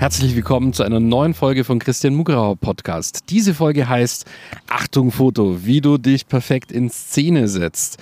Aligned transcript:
Herzlich 0.00 0.34
willkommen 0.34 0.72
zu 0.72 0.82
einer 0.82 0.98
neuen 0.98 1.34
Folge 1.34 1.62
von 1.62 1.78
Christian 1.78 2.14
Mugrauer 2.14 2.56
Podcast. 2.56 3.24
Diese 3.28 3.52
Folge 3.52 3.86
heißt 3.86 4.24
Achtung 4.66 5.10
Foto, 5.10 5.66
wie 5.66 5.82
du 5.82 5.98
dich 5.98 6.26
perfekt 6.26 6.72
in 6.72 6.88
Szene 6.88 7.48
setzt. 7.48 7.98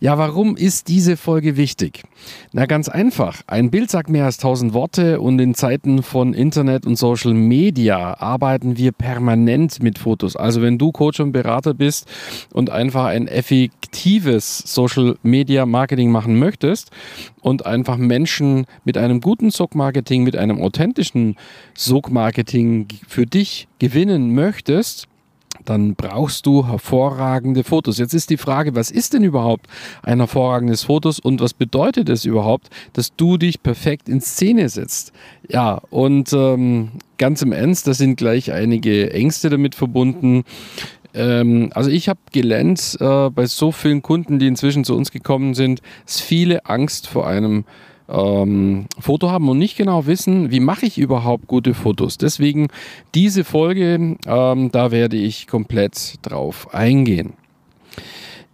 Ja, 0.00 0.18
warum 0.18 0.56
ist 0.56 0.88
diese 0.88 1.16
Folge 1.16 1.56
wichtig? 1.56 2.02
Na 2.52 2.66
ganz 2.66 2.88
einfach. 2.88 3.42
Ein 3.46 3.70
Bild 3.70 3.92
sagt 3.92 4.10
mehr 4.10 4.24
als 4.24 4.38
tausend 4.38 4.74
Worte 4.74 5.20
und 5.20 5.38
in 5.38 5.54
Zeiten 5.54 6.02
von 6.02 6.34
Internet 6.34 6.84
und 6.84 6.96
Social 6.96 7.32
Media 7.32 8.18
arbeiten 8.18 8.76
wir 8.76 8.90
permanent 8.90 9.80
mit 9.80 10.00
Fotos. 10.00 10.34
Also 10.34 10.62
wenn 10.62 10.78
du 10.78 10.90
Coach 10.90 11.20
und 11.20 11.30
Berater 11.30 11.74
bist 11.74 12.08
und 12.52 12.70
einfach 12.70 13.04
ein 13.04 13.28
effektives 13.86 14.58
Social 14.66 15.16
Media 15.22 15.64
Marketing 15.64 16.10
machen 16.10 16.38
möchtest 16.38 16.90
und 17.40 17.66
einfach 17.66 17.96
Menschen 17.96 18.66
mit 18.84 18.98
einem 18.98 19.20
guten 19.20 19.50
Sog-Marketing, 19.50 20.24
mit 20.24 20.36
einem 20.36 20.60
authentischen 20.60 21.36
Sog-Marketing 21.76 22.88
für 23.06 23.26
dich 23.26 23.68
gewinnen 23.78 24.34
möchtest, 24.34 25.06
dann 25.64 25.94
brauchst 25.94 26.46
du 26.46 26.66
hervorragende 26.66 27.64
Fotos. 27.64 27.98
Jetzt 27.98 28.14
ist 28.14 28.30
die 28.30 28.36
Frage, 28.36 28.74
was 28.74 28.90
ist 28.90 29.14
denn 29.14 29.24
überhaupt 29.24 29.66
ein 30.02 30.18
hervorragendes 30.18 30.84
Fotos 30.84 31.18
und 31.18 31.40
was 31.40 31.54
bedeutet 31.54 32.08
es 32.08 32.24
überhaupt, 32.24 32.68
dass 32.92 33.14
du 33.16 33.36
dich 33.36 33.62
perfekt 33.62 34.08
in 34.08 34.20
Szene 34.20 34.68
setzt? 34.68 35.12
Ja, 35.48 35.80
und 35.90 36.32
ähm, 36.32 36.90
ganz 37.18 37.42
im 37.42 37.52
Ernst, 37.52 37.86
da 37.86 37.94
sind 37.94 38.16
gleich 38.16 38.52
einige 38.52 39.12
Ängste 39.12 39.48
damit 39.48 39.74
verbunden 39.74 40.44
ähm, 41.16 41.70
also 41.74 41.90
ich 41.90 42.08
habe 42.08 42.20
gelernt 42.32 42.96
äh, 43.00 43.30
bei 43.30 43.46
so 43.46 43.72
vielen 43.72 44.02
Kunden, 44.02 44.38
die 44.38 44.46
inzwischen 44.46 44.84
zu 44.84 44.94
uns 44.94 45.10
gekommen 45.10 45.54
sind, 45.54 45.80
dass 46.04 46.20
viele 46.20 46.66
Angst 46.66 47.08
vor 47.08 47.26
einem 47.26 47.64
ähm, 48.08 48.86
Foto 48.98 49.30
haben 49.30 49.48
und 49.48 49.58
nicht 49.58 49.76
genau 49.76 50.06
wissen, 50.06 50.50
wie 50.50 50.60
mache 50.60 50.86
ich 50.86 50.98
überhaupt 50.98 51.46
gute 51.46 51.74
Fotos. 51.74 52.18
Deswegen 52.18 52.68
diese 53.14 53.44
Folge, 53.44 54.16
ähm, 54.26 54.70
da 54.70 54.90
werde 54.90 55.16
ich 55.16 55.46
komplett 55.46 56.14
drauf 56.22 56.72
eingehen. 56.74 57.32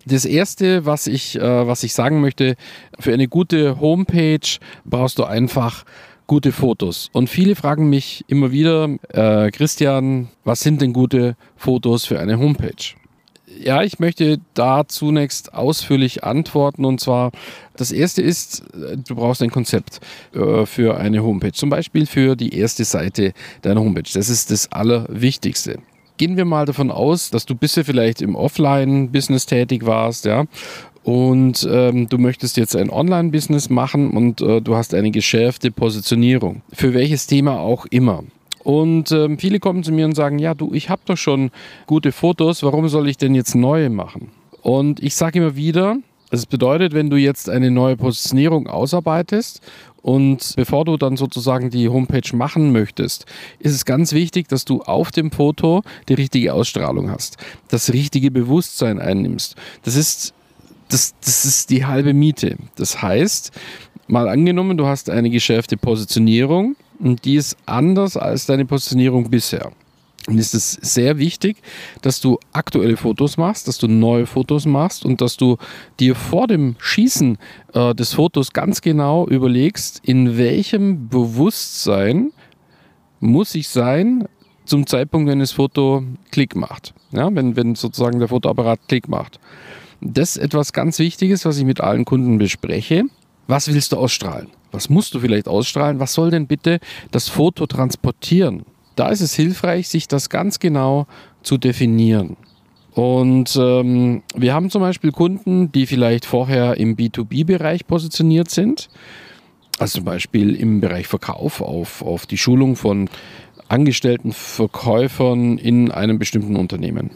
Das 0.07 0.25
erste, 0.25 0.85
was 0.85 1.07
ich, 1.07 1.37
äh, 1.39 1.67
was 1.67 1.83
ich 1.83 1.93
sagen 1.93 2.21
möchte, 2.21 2.57
für 2.99 3.13
eine 3.13 3.29
gute 3.29 3.81
Homepage 3.81 4.59
brauchst 4.85 5.19
du 5.19 5.25
einfach 5.25 5.85
gute 6.33 6.51
Fotos. 6.51 7.11
Und 7.13 7.29
viele 7.29 7.55
fragen 7.55 7.91
mich 7.91 8.25
immer 8.27 8.53
wieder, 8.53 8.89
äh, 9.11 9.51
Christian, 9.51 10.29
was 10.45 10.61
sind 10.61 10.81
denn 10.81 10.95
gute 10.95 11.37
Fotos 11.57 12.07
für 12.07 12.19
eine 12.21 12.39
Homepage? 12.39 12.95
Ja, 13.63 13.83
ich 13.83 13.99
möchte 13.99 14.39
da 14.55 14.89
zunächst 14.89 15.53
ausführlich 15.53 16.25
antworten. 16.25 16.87
Und 16.87 17.03
zwar, 17.03 17.33
das 17.77 17.93
erste 17.93 18.23
ist, 18.23 18.63
du 18.73 19.15
brauchst 19.15 19.43
ein 19.43 19.51
Konzept 19.51 20.01
äh, 20.33 20.65
für 20.65 20.97
eine 20.97 21.23
Homepage. 21.23 21.53
Zum 21.53 21.69
Beispiel 21.69 22.07
für 22.07 22.35
die 22.35 22.57
erste 22.59 22.87
Seite 22.87 23.35
deiner 23.61 23.83
Homepage. 23.83 24.11
Das 24.11 24.31
ist 24.31 24.51
das 24.51 24.73
Allerwichtigste 24.73 25.81
gehen 26.19 26.37
wir 26.37 26.45
mal 26.45 26.67
davon 26.67 26.93
aus, 26.93 27.31
dass 27.31 27.47
du 27.47 27.57
bisher 27.57 27.85
vielleicht 27.85 28.23
im 28.23 28.37
Offline-Business 28.37 29.47
tätig 29.47 29.87
warst, 29.87 30.25
ja, 30.25 30.45
und 31.05 31.69
ähm, 31.71 32.09
du 32.09 32.19
möchtest 32.19 32.57
jetzt 32.57 32.77
ein 32.77 32.91
Online-Business 32.91 33.71
machen 33.71 34.11
und 34.11 34.41
äh, 34.41 34.61
du 34.61 34.77
hast 34.77 34.95
eine 34.95 35.11
geschärfte 35.11 35.71
Positionierung. 35.71 36.63
Für 36.73 36.95
welches 36.95 37.27
Thema 37.27 37.59
auch 37.59 37.87
immer. 37.87 38.25
Und 38.63 39.11
ähm, 39.11 39.39
viele 39.39 39.59
kommen 39.59 39.83
zu 39.83 39.91
mir 39.91 40.05
und 40.05 40.15
sagen, 40.15 40.39
ja, 40.39 40.55
du, 40.55 40.73
ich 40.73 40.89
habe 40.89 41.03
doch 41.05 41.17
schon 41.17 41.51
gute 41.87 42.13
Fotos, 42.13 42.63
warum 42.63 42.89
soll 42.89 43.09
ich 43.09 43.19
denn 43.19 43.35
jetzt 43.35 43.57
neue 43.57 43.91
machen? 43.91 44.29
Und 44.63 45.03
ich 45.03 45.17
sage 45.17 45.41
immer 45.41 45.57
wieder, 45.57 45.97
es 46.31 46.47
bedeutet, 46.47 46.95
wenn 46.95 47.11
du 47.11 47.17
jetzt 47.17 47.51
eine 47.51 47.71
neue 47.71 47.97
Positionierung 47.97 48.69
ausarbeitest 48.69 49.61
und 50.01 50.55
bevor 50.57 50.85
du 50.85 50.97
dann 50.97 51.17
sozusagen 51.17 51.71
die 51.71 51.89
Homepage 51.89 52.37
machen 52.37 52.73
möchtest, 52.73 53.27
ist 53.59 53.75
es 53.75 53.85
ganz 53.85 54.13
wichtig, 54.13 54.49
dass 54.49 54.65
du 54.65 54.83
auf 54.83 55.11
dem 55.11 55.31
Foto 55.31 55.83
die 56.09 56.15
richtige 56.15 56.55
Ausstrahlung 56.55 57.11
hast, 57.11 57.37
das 57.69 57.93
richtige 57.93 58.31
Bewusstsein 58.31 58.99
einnimmst. 58.99 59.57
Das 59.83 59.95
ist, 59.97 60.33
das, 60.93 61.15
das 61.21 61.45
ist 61.45 61.71
die 61.71 61.85
halbe 61.87 62.13
Miete. 62.13 62.57
Das 62.77 63.03
heißt, 63.03 63.53
mal 64.07 64.29
angenommen, 64.29 64.77
du 64.77 64.87
hast 64.87 65.11
eine 65.11 65.31
geschärfte 65.31 65.77
Positionierung 65.77 66.77
und 66.99 67.25
die 67.25 67.37
ist 67.37 67.57
anders 67.67 68.17
als 68.17 68.47
deine 68.47 68.65
Positionierung 68.65 69.31
bisher. 69.31 69.73
Und 70.29 70.39
ist 70.39 70.55
es 70.55 70.73
sehr 70.75 71.19
wichtig, 71.19 71.57
dass 72.01 72.21
du 72.21 72.39
aktuelle 72.53 72.97
Fotos 72.97 73.37
machst, 73.37 73.67
dass 73.67 73.79
du 73.79 73.89
neue 73.89 74.27
Fotos 74.27 74.67
machst 74.67 75.05
und 75.05 75.21
dass 75.21 75.37
du 75.37 75.57
dir 75.99 76.15
vor 76.15 76.47
dem 76.47 76.77
Schießen 76.79 77.39
äh, 77.75 77.95
des 77.95 78.15
Fotos 78.15 78.53
ganz 78.53 78.83
genau 78.83 79.27
überlegst, 79.27 80.01
in 80.05 80.39
welchem 80.39 81.09
Bewusstsein 81.09 82.31
muss 83.19 83.55
ich 83.57 83.69
sein 83.69 84.29
zum 84.65 84.87
Zeitpunkt, 84.87 85.29
wenn 85.29 85.41
das 85.41 85.53
Foto 85.53 86.05
Klick 86.31 86.55
macht. 86.55 86.95
Ja, 87.11 87.35
wenn, 87.35 87.57
wenn 87.57 87.75
sozusagen 87.75 88.21
der 88.21 88.29
Fotoapparat 88.29 88.79
Klick 88.87 89.09
macht. 89.09 89.41
Das 90.05 90.37
ist 90.37 90.43
etwas 90.43 90.73
ganz 90.73 90.99
Wichtiges, 90.99 91.45
was 91.45 91.59
ich 91.59 91.65
mit 91.65 91.81
allen 91.81 92.05
Kunden 92.05 92.39
bespreche. 92.39 93.05
Was 93.47 93.73
willst 93.73 93.93
du 93.93 93.97
ausstrahlen? 93.97 94.49
Was 94.73 94.91
musst 94.91 95.15
du 95.15 95.21
vielleicht 95.21 95.47
ausstrahlen? 95.47 96.01
Was 96.01 96.13
soll 96.13 96.31
denn 96.31 96.49
bitte 96.49 96.81
das 97.13 97.29
Foto 97.29 97.67
transportieren? 97.67 98.65
Da 98.97 99.11
ist 99.11 99.21
es 99.21 99.35
hilfreich, 99.35 99.89
sich 99.89 100.09
das 100.09 100.29
ganz 100.29 100.59
genau 100.59 101.07
zu 101.43 101.57
definieren. 101.57 102.37
Und 102.95 103.57
ähm, 103.57 104.23
wir 104.35 104.53
haben 104.53 104.71
zum 104.71 104.83
Beispiel 104.83 105.13
Kunden, 105.13 105.71
die 105.71 105.87
vielleicht 105.87 106.27
vorher 106.27 106.77
im 106.79 106.97
B2B-Bereich 106.97 107.87
positioniert 107.87 108.51
sind, 108.51 108.91
also 109.79 109.99
zum 109.99 110.05
Beispiel 110.05 110.55
im 110.57 110.81
Bereich 110.81 111.07
Verkauf 111.07 111.61
auf, 111.61 112.03
auf 112.03 112.27
die 112.27 112.37
Schulung 112.37 112.77
von 112.77 113.09
angestellten 113.69 114.33
Verkäufern 114.33 115.57
in 115.59 115.91
einem 115.91 116.19
bestimmten 116.19 116.57
Unternehmen. 116.57 117.11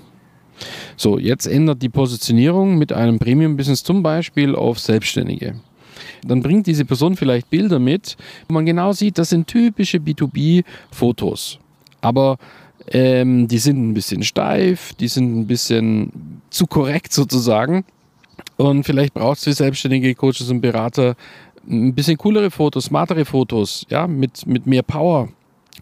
So, 0.97 1.19
jetzt 1.19 1.47
ändert 1.47 1.83
die 1.83 1.89
Positionierung 1.89 2.79
mit 2.79 2.93
einem 2.93 3.19
Premium-Business 3.19 3.85
zum 3.85 4.03
Beispiel 4.03 4.55
auf 4.55 4.79
Selbstständige 4.79 5.57
dann 6.27 6.43
bringt 6.43 6.67
diese 6.67 6.85
Person 6.85 7.17
vielleicht 7.17 7.51
Bilder 7.51 7.79
mit, 7.79 8.17
wo 8.49 8.55
man 8.55 8.67
genau 8.67 8.93
sieht, 8.93 9.19
das 9.19 9.31
sind 9.31 9.47
typische 9.47 9.99
B2B-Fotos. 9.99 11.59
Aber 12.01 12.39
ähm, 12.89 13.49
die 13.49 13.59
sind 13.59 13.91
ein 13.91 13.95
bisschen 13.95 14.23
steif, 14.23 14.95
die 14.95 15.09
sind 15.09 15.37
ein 15.37 15.47
bisschen 15.47 16.41
zu 16.51 16.67
korrekt 16.67 17.13
sozusagen. 17.13 17.85
Und 18.57 18.85
vielleicht 18.85 19.15
braucht 19.15 19.39
es 19.39 19.45
für 19.45 19.53
selbstständige 19.53 20.15
Coaches 20.15 20.51
und 20.51 20.61
Berater 20.61 21.17
ein 21.69 21.95
bisschen 21.95 22.17
coolere 22.17 22.51
Fotos, 22.51 22.85
smartere 22.85 23.25
Fotos, 23.25 23.87
ja, 23.91 24.07
mit, 24.07 24.47
mit 24.47 24.67
mehr 24.67 24.83
Power, 24.83 25.29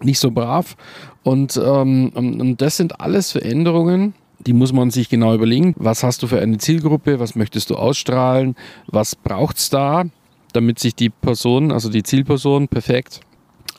nicht 0.03 0.19
so 0.19 0.31
brav. 0.31 0.77
Und, 1.23 1.61
ähm, 1.63 2.11
und 2.15 2.57
das 2.61 2.77
sind 2.79 3.01
alles 3.01 3.33
Veränderungen, 3.33 4.15
die 4.41 4.53
muss 4.53 4.73
man 4.73 4.91
sich 4.91 5.09
genau 5.09 5.35
überlegen. 5.35 5.75
Was 5.79 6.03
hast 6.03 6.23
du 6.23 6.27
für 6.27 6.41
eine 6.41 6.59
Zielgruppe? 6.59 7.19
Was 7.21 7.35
möchtest 7.35 7.71
du 7.71 7.77
ausstrahlen? 7.77 8.57
Was 8.87 9.17
braucht 9.17 9.59
es 9.59 9.71
da? 9.71 10.05
damit 10.55 10.79
sich 10.79 10.95
die 10.95 11.11
Person, 11.11 11.71
also 11.71 11.91
die 11.91 12.03
Zielperson, 12.03 12.69
perfekt 12.69 13.21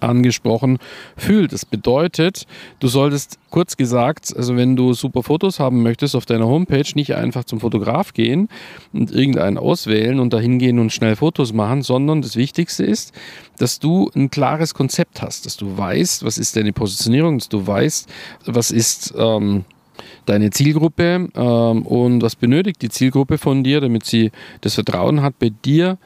angesprochen 0.02 0.78
fühlt. 1.16 1.54
Das 1.54 1.66
bedeutet, 1.66 2.46
du 2.80 2.90
solltest 2.90 3.40
kurz 3.50 3.78
gesagt, 3.78 4.36
also 4.36 4.58
wenn 4.58 4.76
du 4.76 4.94
super 4.94 5.24
Fotos 5.24 5.60
haben 5.60 5.84
möchtest 5.84 6.18
auf 6.18 6.26
deiner 6.26 6.48
Homepage, 6.48 6.86
nicht 6.96 7.16
einfach 7.16 7.46
zum 7.46 7.62
Fotograf 7.62 8.14
gehen 8.14 8.50
und 8.92 9.10
irgendeinen 9.12 9.58
auswählen 9.58 10.20
und 10.20 10.34
dahin 10.34 10.60
gehen 10.60 10.80
und 10.80 10.92
schnell 10.92 11.16
Fotos 11.16 11.54
machen, 11.54 11.82
sondern 11.82 12.22
das 12.22 12.36
Wichtigste 12.36 12.84
ist, 12.84 13.14
dass 13.58 13.80
du 13.80 14.12
ein 14.16 14.30
klares 14.30 14.74
Konzept 14.74 15.22
hast, 15.22 15.46
dass 15.46 15.56
du 15.56 15.78
weißt, 15.78 16.26
was 16.26 16.38
ist 16.38 16.58
deine 16.58 16.74
Positionierung, 16.74 17.38
dass 17.38 17.50
du 17.50 17.66
weißt, 17.66 18.10
was 18.46 18.72
ist 18.72 19.14
ähm, 19.18 19.64
deine 20.26 20.50
Zielgruppe 20.50 21.30
ähm, 21.34 21.82
und 21.86 22.22
was 22.22 22.36
benötigt 22.36 22.82
die 22.82 22.90
Zielgruppe 22.90 23.38
von 23.38 23.64
dir, 23.64 23.82
damit 23.82 24.06
sie 24.06 24.32
das 24.62 24.76
Vertrauen 24.76 25.22
hat, 25.22 25.40
bei 25.40 25.50
dir 25.50 25.98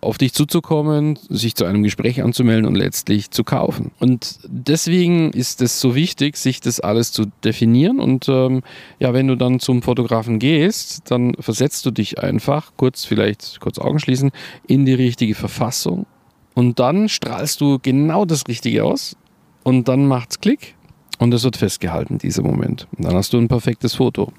auf 0.00 0.16
dich 0.16 0.32
zuzukommen, 0.32 1.18
sich 1.28 1.56
zu 1.56 1.64
einem 1.64 1.82
Gespräch 1.82 2.22
anzumelden 2.22 2.66
und 2.66 2.76
letztlich 2.76 3.30
zu 3.30 3.42
kaufen. 3.42 3.90
Und 3.98 4.38
deswegen 4.44 5.32
ist 5.32 5.60
es 5.60 5.80
so 5.80 5.94
wichtig, 5.94 6.36
sich 6.36 6.60
das 6.60 6.78
alles 6.78 7.10
zu 7.10 7.26
definieren. 7.42 7.98
Und 7.98 8.28
ähm, 8.28 8.62
ja, 9.00 9.12
wenn 9.12 9.26
du 9.26 9.34
dann 9.34 9.58
zum 9.58 9.82
Fotografen 9.82 10.38
gehst, 10.38 11.10
dann 11.10 11.34
versetzt 11.40 11.84
du 11.84 11.90
dich 11.90 12.20
einfach, 12.20 12.72
kurz 12.76 13.04
vielleicht 13.04 13.58
kurz 13.60 13.78
Augen 13.78 13.98
schließen, 13.98 14.30
in 14.66 14.86
die 14.86 14.94
richtige 14.94 15.34
Verfassung. 15.34 16.06
Und 16.54 16.78
dann 16.78 17.08
strahlst 17.08 17.60
du 17.60 17.78
genau 17.80 18.24
das 18.24 18.44
Richtige 18.46 18.84
aus. 18.84 19.16
Und 19.64 19.88
dann 19.88 20.06
macht's 20.06 20.40
Klick 20.40 20.76
und 21.18 21.34
es 21.34 21.44
wird 21.44 21.56
festgehalten, 21.56 22.18
dieser 22.18 22.42
Moment. 22.42 22.86
Und 22.96 23.04
dann 23.04 23.14
hast 23.14 23.32
du 23.32 23.38
ein 23.38 23.48
perfektes 23.48 23.94
Foto. 23.94 24.32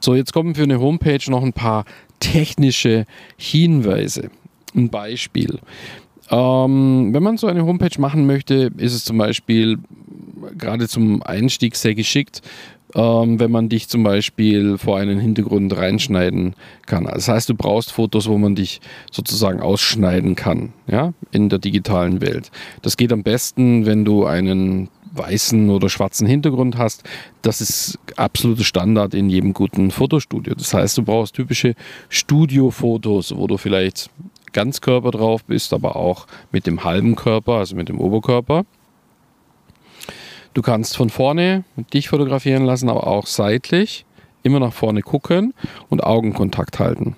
So, 0.00 0.14
jetzt 0.14 0.32
kommen 0.32 0.54
für 0.54 0.62
eine 0.62 0.80
Homepage 0.80 1.30
noch 1.30 1.42
ein 1.42 1.52
paar 1.52 1.84
technische 2.20 3.06
Hinweise. 3.36 4.30
Ein 4.74 4.88
Beispiel. 4.88 5.58
Ähm, 6.30 7.10
wenn 7.12 7.22
man 7.22 7.36
so 7.36 7.48
eine 7.48 7.66
Homepage 7.66 8.00
machen 8.00 8.26
möchte, 8.26 8.70
ist 8.76 8.94
es 8.94 9.04
zum 9.04 9.18
Beispiel 9.18 9.78
gerade 10.56 10.88
zum 10.88 11.22
Einstieg 11.22 11.76
sehr 11.76 11.94
geschickt, 11.94 12.40
ähm, 12.94 13.38
wenn 13.38 13.50
man 13.50 13.68
dich 13.68 13.88
zum 13.88 14.02
Beispiel 14.02 14.78
vor 14.78 14.98
einen 14.98 15.18
Hintergrund 15.18 15.76
reinschneiden 15.76 16.54
kann. 16.86 17.04
Das 17.04 17.28
heißt, 17.28 17.48
du 17.48 17.54
brauchst 17.54 17.92
Fotos, 17.92 18.28
wo 18.28 18.38
man 18.38 18.54
dich 18.54 18.80
sozusagen 19.10 19.60
ausschneiden 19.60 20.34
kann, 20.34 20.72
ja, 20.86 21.12
in 21.30 21.48
der 21.48 21.58
digitalen 21.58 22.20
Welt. 22.20 22.50
Das 22.82 22.96
geht 22.96 23.12
am 23.12 23.22
besten, 23.22 23.86
wenn 23.86 24.04
du 24.04 24.24
einen 24.24 24.88
weißen 25.12 25.70
oder 25.70 25.88
schwarzen 25.88 26.26
Hintergrund 26.26 26.78
hast. 26.78 27.02
Das 27.42 27.60
ist 27.60 27.98
absolute 28.16 28.64
Standard 28.64 29.14
in 29.14 29.28
jedem 29.30 29.52
guten 29.52 29.90
Fotostudio. 29.90 30.54
Das 30.54 30.74
heißt, 30.74 30.98
du 30.98 31.02
brauchst 31.02 31.34
typische 31.34 31.74
Studiofotos, 32.08 33.34
wo 33.36 33.46
du 33.46 33.56
vielleicht 33.56 34.10
Ganzkörper 34.52 35.10
drauf 35.10 35.44
bist, 35.44 35.72
aber 35.72 35.96
auch 35.96 36.26
mit 36.52 36.66
dem 36.66 36.84
halben 36.84 37.16
Körper, 37.16 37.54
also 37.54 37.76
mit 37.76 37.88
dem 37.88 38.00
Oberkörper. 38.00 38.64
Du 40.54 40.62
kannst 40.62 40.96
von 40.96 41.10
vorne 41.10 41.64
dich 41.94 42.08
fotografieren 42.08 42.64
lassen, 42.64 42.88
aber 42.88 43.06
auch 43.06 43.26
seitlich. 43.26 44.04
Immer 44.42 44.58
nach 44.58 44.72
vorne 44.72 45.02
gucken 45.02 45.54
und 45.90 46.02
Augenkontakt 46.02 46.78
halten. 46.78 47.14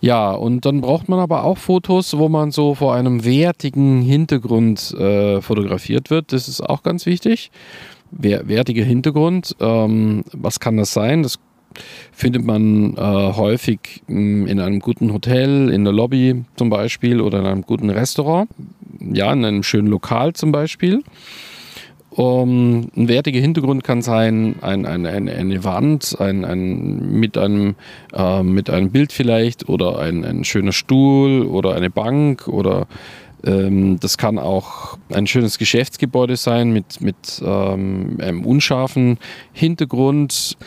Ja, 0.00 0.30
und 0.30 0.64
dann 0.64 0.80
braucht 0.80 1.08
man 1.08 1.18
aber 1.18 1.44
auch 1.44 1.58
Fotos, 1.58 2.16
wo 2.16 2.28
man 2.28 2.52
so 2.52 2.74
vor 2.74 2.94
einem 2.94 3.24
wertigen 3.24 4.00
Hintergrund 4.00 4.94
äh, 4.94 5.42
fotografiert 5.42 6.10
wird. 6.10 6.32
Das 6.32 6.48
ist 6.48 6.62
auch 6.62 6.82
ganz 6.82 7.04
wichtig. 7.04 7.50
wertiger 8.10 8.84
Hintergrund. 8.84 9.54
Ähm, 9.60 10.24
was 10.32 10.58
kann 10.58 10.78
das 10.78 10.94
sein? 10.94 11.22
Das 11.22 11.38
findet 12.12 12.44
man 12.44 12.96
äh, 12.96 13.00
häufig 13.00 14.02
hm, 14.06 14.46
in 14.46 14.58
einem 14.58 14.80
guten 14.80 15.12
Hotel, 15.12 15.70
in 15.70 15.84
der 15.84 15.92
Lobby 15.92 16.44
zum 16.56 16.70
Beispiel 16.70 17.20
oder 17.20 17.40
in 17.40 17.46
einem 17.46 17.62
guten 17.62 17.90
Restaurant. 17.90 18.50
Ja, 19.00 19.32
in 19.32 19.44
einem 19.44 19.62
schönen 19.62 19.88
Lokal 19.88 20.32
zum 20.32 20.50
Beispiel. 20.50 21.02
Um, 22.20 22.90
ein 22.94 23.08
wertiger 23.08 23.40
Hintergrund 23.40 23.82
kann 23.82 24.02
sein 24.02 24.56
ein, 24.60 24.84
ein, 24.84 25.06
ein, 25.06 25.26
eine 25.26 25.64
Wand 25.64 26.20
ein, 26.20 26.44
ein, 26.44 27.12
mit, 27.18 27.38
einem, 27.38 27.76
äh, 28.12 28.42
mit 28.42 28.68
einem 28.68 28.90
Bild 28.90 29.10
vielleicht 29.10 29.70
oder 29.70 29.98
ein, 30.00 30.26
ein 30.26 30.44
schöner 30.44 30.72
Stuhl 30.72 31.46
oder 31.46 31.74
eine 31.74 31.88
Bank 31.88 32.46
oder 32.46 32.88
ähm, 33.42 33.98
das 34.00 34.18
kann 34.18 34.38
auch 34.38 34.98
ein 35.10 35.26
schönes 35.26 35.56
Geschäftsgebäude 35.56 36.36
sein 36.36 36.74
mit, 36.74 37.00
mit 37.00 37.42
ähm, 37.42 38.18
einem 38.20 38.44
unscharfen 38.44 39.16
Hintergrund. 39.54 40.58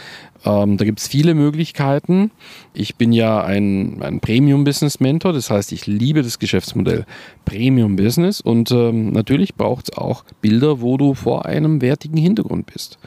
Ähm, 0.46 0.78
da 0.78 0.86
gibt 0.86 1.00
es 1.00 1.08
viele 1.08 1.34
Möglichkeiten. 1.34 2.32
Ich 2.74 2.96
bin 2.96 3.14
ja 3.14 3.44
ein, 3.44 4.02
ein 4.02 4.20
Premium-Business-Mentor, 4.20 5.34
das 5.34 5.50
heißt, 5.50 5.72
ich 5.72 5.88
liebe 5.88 6.22
das 6.22 6.40
Geschäftsmodell 6.40 7.06
Premium-Business 7.46 8.42
und 8.42 8.72
ähm, 8.72 9.12
natürlich 9.12 9.56
braucht 9.56 9.90
es 9.90 9.98
auch 9.98 10.24
Bilder, 10.42 10.82
wo 10.82 10.98
du 10.98 11.14
vor 11.14 11.46
einem 11.46 11.82
wertigen 11.82 12.18
Hintergrund 12.18 12.66
bist. 12.72 13.00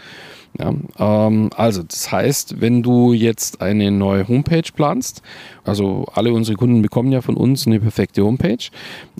Ja, 0.59 0.75
ähm, 0.99 1.51
also 1.55 1.83
das 1.83 2.11
heißt, 2.11 2.61
wenn 2.61 2.83
du 2.83 3.13
jetzt 3.13 3.61
eine 3.61 3.91
neue 3.91 4.27
Homepage 4.27 4.71
planst, 4.75 5.23
also 5.65 6.07
alle 6.15 6.33
unsere 6.33 6.57
Kunden 6.57 6.81
bekommen 6.81 7.13
ja 7.13 7.21
von 7.21 7.37
uns 7.37 7.67
eine 7.67 7.81
perfekte 7.81 8.23
Homepage, 8.23 8.65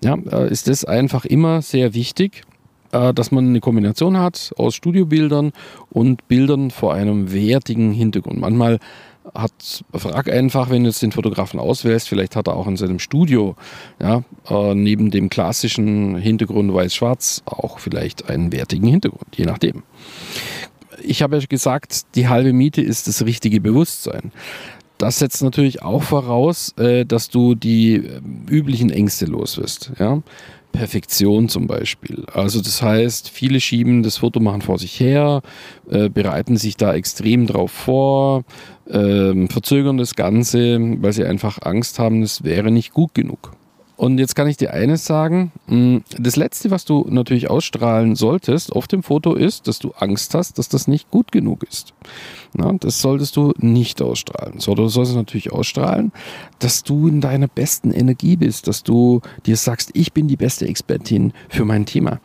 ja, 0.03 0.17
äh, 0.31 0.51
ist 0.51 0.69
das 0.69 0.85
einfach 0.85 1.25
immer 1.27 1.61
sehr 1.61 1.93
wichtig, 1.93 2.43
äh, 2.93 3.13
dass 3.15 3.31
man 3.31 3.49
eine 3.49 3.61
Kombination 3.61 4.19
hat 4.19 4.53
aus 4.57 4.75
Studiobildern 4.75 5.53
und 5.91 6.29
Bildern 6.29 6.71
vor 6.71 6.95
einem 6.95 7.33
wertigen 7.33 7.93
Hintergrund. 7.93 8.41
Manchmal 8.41 8.79
hat, 9.35 9.85
frag 9.93 10.31
einfach, 10.31 10.71
wenn 10.71 10.85
du 10.85 10.91
jetzt 10.91 11.03
den 11.03 11.13
Fotografen 11.13 11.59
auswählst, 11.59 12.09
vielleicht 12.09 12.37
hat 12.37 12.49
er 12.49 12.57
auch 12.57 12.67
in 12.67 12.77
seinem 12.77 12.99
Studio, 12.99 13.57
ja, 14.01 14.23
äh, 14.49 14.75
neben 14.75 15.11
dem 15.11 15.31
klassischen 15.31 16.17
Hintergrund 16.17 16.73
weiß-schwarz 16.73 17.43
auch 17.45 17.79
vielleicht 17.79 18.29
einen 18.31 18.53
wertigen 18.53 18.89
Hintergrund, 18.89 19.37
je 19.37 19.47
nachdem. 19.47 19.83
Ich 21.03 21.23
habe 21.23 21.37
ja 21.37 21.45
gesagt, 21.47 22.15
die 22.15 22.29
halbe 22.29 22.53
Miete 22.53 22.81
ist 22.81 23.09
das 23.09 23.25
richtige 23.25 23.61
Bewusstsein. 23.61 24.33
Das 24.99 25.19
setzt 25.19 25.43
natürlich 25.43 25.83
auch 25.83 26.03
voraus, 26.03 26.73
äh, 26.79 27.05
dass 27.05 27.29
du 27.29 27.55
die 27.55 27.97
äh, 27.97 28.21
üblichen 28.49 28.91
Ängste 28.91 29.27
los 29.27 29.59
wirst. 29.59 29.93
Ja? 29.99 30.23
Perfektion 30.77 31.49
zum 31.49 31.67
Beispiel. 31.67 32.25
Also 32.33 32.61
das 32.61 32.83
heißt, 32.83 33.31
viele 33.31 33.61
schieben 33.61 34.03
das 34.03 34.19
Fotomachen 34.19 34.61
vor 34.61 34.79
sich 34.79 35.01
her, 35.01 35.43
äh, 35.91 36.09
bereiten 36.09 36.57
sich 36.57 36.77
da 36.77 36.95
extrem 36.95 37.47
drauf 37.47 37.73
vor, 37.73 38.45
äh, 38.89 39.47
verzögern 39.49 39.97
das 39.97 40.15
Ganze, 40.15 40.79
weil 41.01 41.13
sie 41.13 41.25
einfach 41.25 41.59
Angst 41.63 41.99
haben, 41.99 42.23
es 42.23 42.45
wäre 42.45 42.71
nicht 42.71 42.93
gut 42.93 43.15
genug. 43.15 43.56
Und 43.97 44.19
jetzt 44.19 44.37
kann 44.37 44.47
ich 44.47 44.59
dir 44.59 44.75
eines 44.75 45.07
sagen, 45.07 45.53
hm, 45.69 46.05
das 46.19 46.37
Letzte, 46.37 46.71
was 46.71 46.85
du 46.85 47.07
natürlich 47.09 47.49
ausstrahlen 47.49 48.15
solltest 48.15 48.73
auf 48.73 48.87
dem 48.87 49.03
Foto 49.03 49.35
ist, 49.35 49.69
dass 49.69 49.79
du 49.79 49.93
Angst 49.93 50.35
hast, 50.35 50.59
dass 50.59 50.69
das 50.69 50.87
nicht 50.87 51.11
gut 51.11 51.33
genug 51.33 51.63
ist. 51.63 51.95
Na, 52.53 52.73
das 52.75 53.01
solltest 53.01 53.37
du 53.37 53.55
nicht 53.59 54.03
ausstrahlen. 54.03 54.61
So, 54.61 54.75
du 54.75 54.89
solltest 54.89 55.17
natürlich 55.17 55.51
ausstrahlen, 55.51 56.13
dass 56.59 56.83
du 56.83 57.09
in 57.09 57.23
deiner 57.23 57.49
besten 57.49 57.91
Energie 57.91 58.37
bist, 58.37 58.69
dass 58.69 58.83
du 58.83 59.23
dir 59.47 59.57
sagst, 59.57 59.91
ich 59.95 60.13
bin 60.13 60.29
die 60.29 60.37
beste 60.37 60.69
Expertin 60.69 61.33
für 61.49 61.65
mein 61.65 61.87
Thema. 61.87 62.21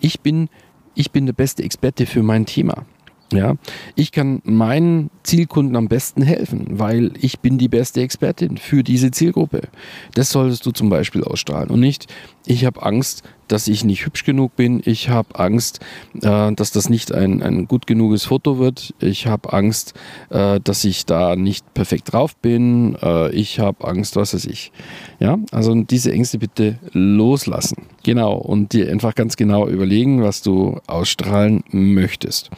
Ich 0.00 0.20
bin, 0.20 0.48
ich 0.94 1.10
bin 1.10 1.26
der 1.26 1.32
beste 1.32 1.64
Experte 1.64 2.06
für 2.06 2.22
mein 2.22 2.46
Thema. 2.46 2.86
Ja, 3.32 3.56
ich 3.96 4.12
kann 4.12 4.40
meinen 4.44 5.10
Zielkunden 5.24 5.74
am 5.74 5.88
besten 5.88 6.22
helfen, 6.22 6.78
weil 6.78 7.12
ich 7.20 7.40
bin 7.40 7.58
die 7.58 7.68
beste 7.68 8.00
Expertin 8.00 8.56
für 8.56 8.84
diese 8.84 9.10
Zielgruppe. 9.10 9.62
Das 10.14 10.30
solltest 10.30 10.64
du 10.64 10.70
zum 10.70 10.90
Beispiel 10.90 11.24
ausstrahlen 11.24 11.70
und 11.70 11.80
nicht, 11.80 12.06
ich 12.46 12.64
habe 12.64 12.84
Angst, 12.84 13.24
dass 13.48 13.68
ich 13.68 13.84
nicht 13.84 14.04
hübsch 14.06 14.24
genug 14.24 14.56
bin. 14.56 14.82
Ich 14.84 15.08
habe 15.08 15.38
Angst, 15.38 15.80
äh, 16.22 16.52
dass 16.52 16.70
das 16.72 16.88
nicht 16.88 17.12
ein, 17.12 17.42
ein 17.42 17.66
gut 17.68 17.86
genuges 17.86 18.24
Foto 18.24 18.58
wird. 18.58 18.94
Ich 19.00 19.26
habe 19.26 19.52
Angst, 19.52 19.94
äh, 20.30 20.60
dass 20.62 20.84
ich 20.84 21.06
da 21.06 21.36
nicht 21.36 21.74
perfekt 21.74 22.12
drauf 22.12 22.36
bin. 22.36 22.96
Äh, 23.02 23.30
ich 23.30 23.60
habe 23.60 23.86
Angst, 23.86 24.16
was 24.16 24.34
weiß 24.34 24.46
ich. 24.46 24.72
Ja, 25.18 25.38
also 25.52 25.74
diese 25.74 26.12
Ängste 26.12 26.38
bitte 26.38 26.78
loslassen. 26.92 27.86
Genau. 28.02 28.34
Und 28.34 28.72
dir 28.72 28.90
einfach 28.90 29.14
ganz 29.14 29.36
genau 29.36 29.66
überlegen, 29.66 30.22
was 30.22 30.42
du 30.42 30.80
ausstrahlen 30.86 31.64
möchtest. 31.70 32.50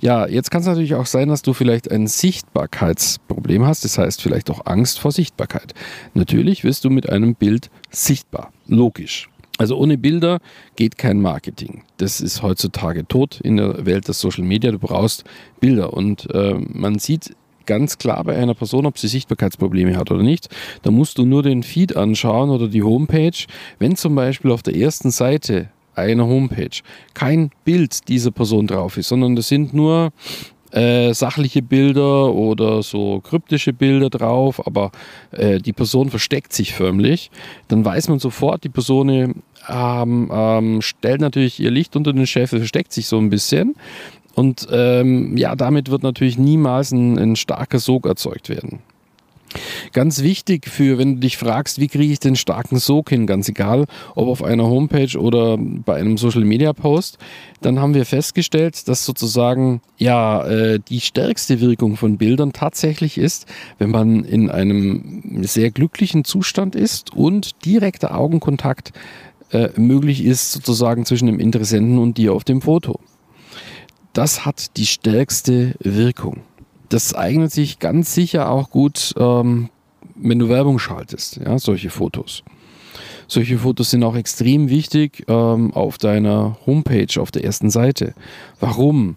Ja, 0.00 0.26
jetzt 0.26 0.50
kann 0.50 0.62
es 0.62 0.66
natürlich 0.66 0.94
auch 0.94 1.06
sein, 1.06 1.28
dass 1.28 1.42
du 1.42 1.52
vielleicht 1.52 1.90
ein 1.90 2.06
Sichtbarkeitsproblem 2.06 3.66
hast. 3.66 3.84
Das 3.84 3.98
heißt 3.98 4.22
vielleicht 4.22 4.50
auch 4.50 4.66
Angst 4.66 4.98
vor 4.98 5.12
Sichtbarkeit. 5.12 5.74
Natürlich 6.14 6.64
wirst 6.64 6.84
du 6.84 6.90
mit 6.90 7.08
einem 7.08 7.34
Bild 7.34 7.70
sichtbar. 7.90 8.52
Logisch. 8.66 9.28
Also 9.58 9.76
ohne 9.76 9.96
Bilder 9.96 10.40
geht 10.76 10.98
kein 10.98 11.20
Marketing. 11.20 11.84
Das 11.98 12.20
ist 12.20 12.42
heutzutage 12.42 13.06
tot 13.06 13.40
in 13.40 13.56
der 13.56 13.86
Welt 13.86 14.08
der 14.08 14.14
Social 14.14 14.44
Media. 14.44 14.72
Du 14.72 14.78
brauchst 14.78 15.24
Bilder 15.60 15.92
und 15.92 16.28
äh, 16.34 16.54
man 16.54 16.98
sieht 16.98 17.36
ganz 17.66 17.98
klar 17.98 18.22
bei 18.24 18.36
einer 18.36 18.54
Person, 18.54 18.84
ob 18.84 18.98
sie 18.98 19.08
Sichtbarkeitsprobleme 19.08 19.96
hat 19.96 20.10
oder 20.10 20.22
nicht. 20.22 20.48
Da 20.82 20.90
musst 20.90 21.18
du 21.18 21.24
nur 21.24 21.42
den 21.42 21.62
Feed 21.62 21.96
anschauen 21.96 22.50
oder 22.50 22.68
die 22.68 22.82
Homepage. 22.82 23.46
Wenn 23.78 23.96
zum 23.96 24.14
Beispiel 24.14 24.50
auf 24.50 24.62
der 24.62 24.76
ersten 24.76 25.10
Seite 25.10 25.70
einer 25.94 26.26
Homepage 26.26 26.76
kein 27.14 27.50
Bild 27.64 28.08
dieser 28.08 28.32
Person 28.32 28.66
drauf 28.66 28.96
ist, 28.96 29.08
sondern 29.08 29.36
das 29.36 29.48
sind 29.48 29.72
nur 29.72 30.12
äh, 30.74 31.14
sachliche 31.14 31.62
Bilder 31.62 32.34
oder 32.34 32.82
so 32.82 33.20
kryptische 33.20 33.72
Bilder 33.72 34.10
drauf, 34.10 34.66
aber 34.66 34.90
äh, 35.30 35.58
die 35.58 35.72
Person 35.72 36.10
versteckt 36.10 36.52
sich 36.52 36.74
förmlich, 36.74 37.30
dann 37.68 37.84
weiß 37.84 38.08
man 38.08 38.18
sofort, 38.18 38.64
die 38.64 38.68
Person 38.68 39.08
ähm, 39.68 40.30
ähm, 40.32 40.82
stellt 40.82 41.20
natürlich 41.20 41.60
ihr 41.60 41.70
Licht 41.70 41.96
unter 41.96 42.12
den 42.12 42.26
Scheffel, 42.26 42.58
versteckt 42.58 42.92
sich 42.92 43.06
so 43.06 43.18
ein 43.18 43.30
bisschen. 43.30 43.74
Und 44.34 44.66
ähm, 44.72 45.36
ja, 45.36 45.54
damit 45.54 45.90
wird 45.90 46.02
natürlich 46.02 46.38
niemals 46.38 46.90
ein, 46.90 47.18
ein 47.18 47.36
starker 47.36 47.78
Sog 47.78 48.04
erzeugt 48.06 48.48
werden. 48.48 48.80
Ganz 49.92 50.22
wichtig 50.22 50.66
für, 50.66 50.98
wenn 50.98 51.16
du 51.16 51.20
dich 51.20 51.36
fragst, 51.36 51.80
wie 51.80 51.88
kriege 51.88 52.12
ich 52.12 52.20
den 52.20 52.36
starken 52.36 52.78
Sog 52.78 53.10
hin, 53.10 53.26
ganz 53.26 53.48
egal, 53.48 53.86
ob 54.14 54.28
auf 54.28 54.42
einer 54.42 54.64
Homepage 54.64 55.18
oder 55.18 55.56
bei 55.58 55.96
einem 55.96 56.16
Social 56.18 56.44
Media 56.44 56.72
Post, 56.72 57.18
dann 57.60 57.80
haben 57.80 57.94
wir 57.94 58.04
festgestellt, 58.04 58.88
dass 58.88 59.04
sozusagen 59.04 59.80
ja 59.98 60.44
äh, 60.46 60.80
die 60.80 61.00
stärkste 61.00 61.60
Wirkung 61.60 61.96
von 61.96 62.18
Bildern 62.18 62.52
tatsächlich 62.52 63.18
ist, 63.18 63.46
wenn 63.78 63.90
man 63.90 64.24
in 64.24 64.50
einem 64.50 65.42
sehr 65.42 65.70
glücklichen 65.70 66.24
Zustand 66.24 66.74
ist 66.74 67.14
und 67.14 67.64
direkter 67.64 68.16
Augenkontakt 68.16 68.92
äh, 69.50 69.68
möglich 69.76 70.24
ist, 70.24 70.52
sozusagen 70.52 71.04
zwischen 71.06 71.26
dem 71.26 71.38
Interessenten 71.38 71.98
und 71.98 72.18
dir 72.18 72.32
auf 72.32 72.44
dem 72.44 72.60
Foto. 72.60 73.00
Das 74.12 74.44
hat 74.44 74.76
die 74.76 74.86
stärkste 74.86 75.74
Wirkung 75.80 76.42
das 76.88 77.14
eignet 77.14 77.52
sich 77.52 77.78
ganz 77.78 78.14
sicher 78.14 78.50
auch 78.50 78.70
gut, 78.70 79.14
ähm, 79.18 79.70
wenn 80.14 80.38
du 80.38 80.48
Werbung 80.48 80.78
schaltest, 80.78 81.36
ja, 81.36 81.58
solche 81.58 81.90
Fotos. 81.90 82.42
Solche 83.26 83.58
Fotos 83.58 83.90
sind 83.90 84.04
auch 84.04 84.16
extrem 84.16 84.68
wichtig 84.68 85.24
ähm, 85.28 85.72
auf 85.72 85.98
deiner 85.98 86.58
Homepage, 86.66 87.20
auf 87.20 87.30
der 87.30 87.44
ersten 87.44 87.70
Seite. 87.70 88.14
Warum? 88.60 89.16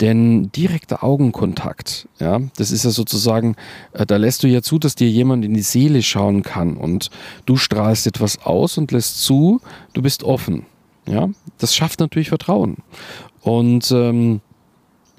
Denn 0.00 0.52
direkter 0.52 1.02
Augenkontakt, 1.02 2.06
ja, 2.20 2.40
das 2.56 2.70
ist 2.70 2.84
ja 2.84 2.90
sozusagen, 2.90 3.56
äh, 3.92 4.04
da 4.04 4.18
lässt 4.18 4.42
du 4.42 4.46
ja 4.46 4.60
zu, 4.60 4.78
dass 4.78 4.94
dir 4.94 5.08
jemand 5.08 5.44
in 5.44 5.54
die 5.54 5.62
Seele 5.62 6.02
schauen 6.02 6.42
kann 6.42 6.76
und 6.76 7.10
du 7.46 7.56
strahlst 7.56 8.06
etwas 8.06 8.44
aus 8.44 8.76
und 8.76 8.92
lässt 8.92 9.22
zu, 9.22 9.60
du 9.94 10.02
bist 10.02 10.22
offen. 10.22 10.66
Ja, 11.08 11.30
das 11.58 11.74
schafft 11.74 12.00
natürlich 12.00 12.28
Vertrauen. 12.28 12.78
Und 13.40 13.90
ähm, 13.92 14.40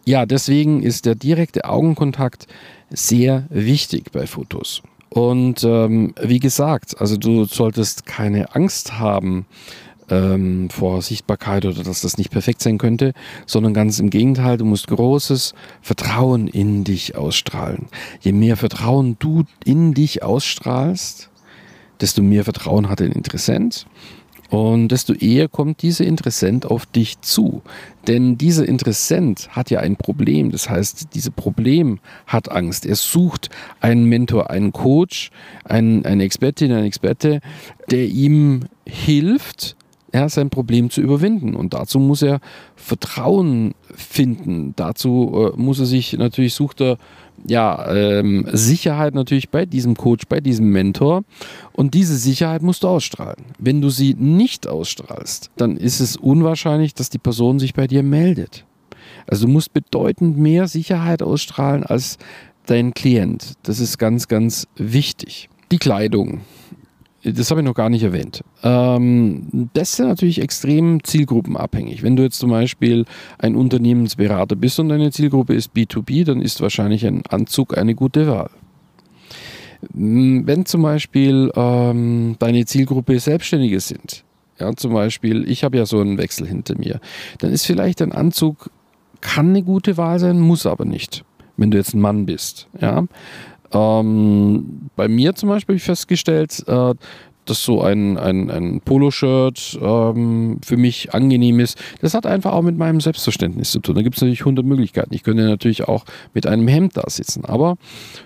ja, 0.08 0.26
deswegen 0.26 0.82
ist 0.82 1.06
der 1.06 1.16
direkte 1.16 1.66
Augenkontakt 1.66 2.48
sehr 2.90 3.46
wichtig 3.50 4.14
bei 4.14 4.26
Fotos. 4.26 4.82
Und 5.10 5.66
ähm, 5.66 6.14
wie 6.22 6.40
gesagt, 6.40 7.02
also 7.02 7.18
du 7.18 7.44
solltest 7.44 8.06
keine 8.06 8.56
Angst 8.56 9.00
haben 9.00 9.46
ähm, 10.10 10.70
vor 10.70 11.02
Sichtbarkeit 11.02 11.66
oder 11.66 11.84
dass 11.84 12.00
das 12.04 12.18
nicht 12.18 12.32
perfekt 12.32 12.62
sein 12.62 12.78
könnte, 12.78 13.12
sondern 13.46 13.74
ganz 13.74 14.00
im 14.00 14.10
Gegenteil, 14.10 14.56
du 14.56 14.64
musst 14.64 14.88
großes 14.88 15.54
Vertrauen 15.82 16.48
in 16.48 16.86
dich 16.86 17.18
ausstrahlen. 17.18 17.88
Je 18.22 18.32
mehr 18.32 18.56
Vertrauen 18.56 19.18
du 19.20 19.44
in 19.66 19.94
dich 19.94 20.24
ausstrahlst, 20.24 21.30
desto 22.00 22.22
mehr 22.22 22.46
Vertrauen 22.46 22.88
hat 22.88 23.02
ein 23.02 23.12
Interessent 23.12 23.86
und 24.50 24.90
desto 24.90 25.14
eher 25.14 25.48
kommt 25.48 25.82
dieser 25.82 26.06
Interessent 26.06 26.66
auf 26.66 26.86
dich 26.86 27.22
zu. 27.22 27.62
Denn 28.08 28.38
dieser 28.38 28.68
Interessent 28.68 29.50
hat 29.52 29.70
ja 29.70 29.80
ein 29.80 29.98
Problem. 29.98 30.52
Das 30.52 30.70
heißt, 30.70 31.14
dieses 31.14 31.32
Problem 31.32 32.00
hat 32.26 32.50
Angst. 32.50 32.86
Er 32.86 32.96
sucht 32.96 33.50
einen 33.82 34.06
Mentor, 34.06 34.50
einen 34.50 34.72
Coach, 34.72 35.32
einen, 35.66 36.06
eine 36.06 36.24
Expertin, 36.24 36.72
einen 36.72 36.86
Experte, 36.86 37.42
der 37.92 38.06
ihm 38.06 38.66
hilft, 38.86 39.77
ja, 40.14 40.30
sein 40.30 40.50
Problem 40.50 40.90
zu 40.90 41.02
überwinden. 41.02 41.56
Und 41.56 41.74
dazu 41.74 42.00
muss 42.00 42.22
er 42.22 42.40
Vertrauen 42.76 43.74
finden. 43.94 44.74
Dazu 44.76 45.54
äh, 45.54 45.60
muss 45.60 45.80
er 45.80 45.86
sich, 45.86 46.14
natürlich 46.14 46.54
sucht 46.54 46.82
er 46.82 46.98
ja, 47.46 47.94
ähm, 47.94 48.48
Sicherheit 48.52 49.14
natürlich 49.14 49.50
bei 49.50 49.66
diesem 49.66 49.96
Coach, 49.96 50.26
bei 50.28 50.40
diesem 50.40 50.72
Mentor. 50.72 51.24
Und 51.74 51.94
diese 51.94 52.18
Sicherheit 52.18 52.64
musst 52.64 52.84
du 52.84 52.88
ausstrahlen. 52.88 53.44
Wenn 53.60 53.82
du 53.82 53.90
sie 53.90 54.16
nicht 54.16 54.68
ausstrahlst, 54.68 55.52
dann 55.56 55.78
ist 55.78 56.00
es 56.00 56.18
unwahrscheinlich, 56.18 56.94
dass 56.94 57.10
die 57.10 57.20
Person 57.20 57.60
sich 57.60 57.74
bei 57.74 57.88
dir 57.88 58.04
meldet. 58.04 58.66
Also 59.28 59.46
du 59.46 59.52
musst 59.52 59.74
bedeutend 59.74 60.38
mehr 60.38 60.68
Sicherheit 60.68 61.22
ausstrahlen 61.22 61.84
als 61.84 62.18
dein 62.66 62.94
Klient. 62.94 63.54
Das 63.64 63.80
ist 63.80 63.98
ganz, 63.98 64.28
ganz 64.28 64.68
wichtig. 64.76 65.50
Die 65.72 65.78
Kleidung 65.78 66.42
das 67.24 67.50
habe 67.50 67.62
ich 67.62 67.66
noch 67.66 67.74
gar 67.74 67.90
nicht 67.90 68.04
erwähnt. 68.04 68.44
Ähm, 68.64 69.70
das 69.74 69.94
ist 69.94 70.00
natürlich 70.00 70.42
extrem 70.42 71.04
zielgruppenabhängig. 71.04 72.04
Wenn 72.04 72.16
du 72.16 72.24
jetzt 72.24 72.40
zum 72.40 72.52
Beispiel 72.52 73.06
ein 73.40 73.56
Unternehmensberater 73.56 74.56
bist 74.56 74.80
und 74.80 74.90
deine 74.90 75.12
Zielgruppe 75.12 75.56
ist 75.56 75.74
B2B, 75.76 76.26
dann 76.26 76.42
ist 76.42 76.62
wahrscheinlich 76.62 77.06
ein 77.06 77.24
Anzug 77.28 77.78
eine 77.78 77.96
gute 77.96 78.28
Wahl. 78.28 78.50
Wenn 79.94 80.66
zum 80.66 80.82
Beispiel 80.82 81.52
ähm, 81.56 82.36
deine 82.40 82.66
Zielgruppe 82.66 83.20
Selbstständige 83.20 83.80
sind, 83.80 84.24
ja, 84.60 84.76
zum 84.76 84.94
Beispiel, 84.94 85.48
ich 85.50 85.64
habe 85.64 85.78
ja 85.78 85.86
so 85.86 86.00
einen 86.00 86.18
Wechsel 86.18 86.48
hinter 86.48 86.78
mir, 86.78 87.00
dann 87.40 87.52
ist 87.52 87.66
vielleicht 87.66 88.02
ein 88.02 88.12
Anzug, 88.12 88.72
kann 89.22 89.50
eine 89.50 89.64
gute 89.64 89.98
Wahl 89.98 90.20
sein, 90.20 90.40
muss 90.40 90.66
aber 90.66 90.86
nicht, 90.86 91.24
wenn 91.58 91.70
du 91.70 91.78
jetzt 91.78 91.94
ein 91.94 92.02
Mann 92.02 92.26
bist. 92.26 92.68
Ja. 92.80 93.06
Ähm, 93.72 94.90
bei 94.96 95.08
mir 95.08 95.36
zum 95.36 95.50
Beispiel 95.50 95.74
habe 95.74 95.78
ich 95.78 95.84
festgestellt, 95.84 96.64
äh, 96.68 96.94
dass 97.50 97.64
so 97.64 97.82
ein, 97.82 98.18
ein, 98.18 98.52
ein 98.52 98.82
Poloshirt 98.82 99.78
ähm, 99.82 100.60
für 100.64 100.78
mich 100.78 101.14
angenehm 101.14 101.60
ist. 101.60 101.78
Das 102.02 102.14
hat 102.14 102.26
einfach 102.26 102.54
auch 102.54 102.62
mit 102.62 102.78
meinem 102.78 103.02
Selbstverständnis 103.02 103.72
zu 103.72 103.80
tun. 103.80 103.96
Da 103.96 104.02
gibt 104.02 104.16
es 104.16 104.22
natürlich 104.22 104.42
100 104.42 104.66
Möglichkeiten. 104.66 105.14
Ich 105.14 105.24
könnte 105.24 105.44
natürlich 105.44 105.88
auch 105.88 106.06
mit 106.34 106.46
einem 106.46 106.68
Hemd 106.68 106.98
da 106.98 107.04
sitzen. 107.10 107.46
Aber 107.46 107.78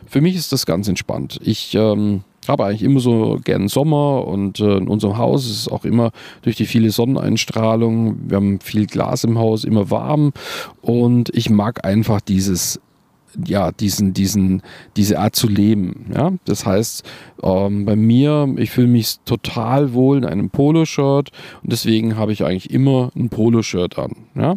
für 0.07 0.21
mich 0.21 0.35
ist 0.35 0.51
das 0.51 0.65
ganz 0.65 0.87
entspannt. 0.87 1.39
Ich 1.43 1.75
ähm, 1.75 2.23
habe 2.47 2.65
eigentlich 2.65 2.83
immer 2.83 2.99
so 2.99 3.39
gern 3.43 3.67
Sommer 3.67 4.27
und 4.27 4.59
äh, 4.59 4.77
in 4.77 4.87
unserem 4.87 5.17
Haus 5.17 5.45
ist 5.45 5.59
es 5.59 5.67
auch 5.67 5.85
immer 5.85 6.11
durch 6.41 6.55
die 6.55 6.65
viele 6.65 6.91
Sonneneinstrahlung. 6.91 8.29
Wir 8.29 8.37
haben 8.37 8.59
viel 8.59 8.87
Glas 8.87 9.23
im 9.23 9.37
Haus, 9.37 9.63
immer 9.63 9.91
warm 9.91 10.33
und 10.81 11.29
ich 11.35 11.49
mag 11.49 11.85
einfach 11.85 12.21
dieses 12.21 12.79
ja, 13.45 13.71
diesen, 13.71 14.13
diesen, 14.13 14.61
diese 14.95 15.19
Art 15.19 15.35
zu 15.35 15.47
leben. 15.47 16.07
Ja? 16.13 16.31
Das 16.45 16.65
heißt, 16.65 17.03
ähm, 17.43 17.85
bei 17.85 17.95
mir, 17.95 18.53
ich 18.57 18.71
fühle 18.71 18.87
mich 18.87 19.19
total 19.25 19.93
wohl 19.93 20.17
in 20.17 20.25
einem 20.25 20.49
Poloshirt 20.49 21.31
und 21.63 21.71
deswegen 21.71 22.17
habe 22.17 22.33
ich 22.33 22.43
eigentlich 22.43 22.71
immer 22.71 23.11
ein 23.15 23.29
Poloshirt 23.29 23.97
an. 23.97 24.11
Ja? 24.35 24.55